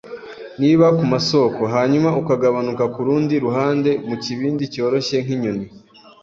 [0.59, 5.65] niba ku masoko, hanyuma ukagabanuka kurundi ruhande mukibindi cyoroshye nkinyoni.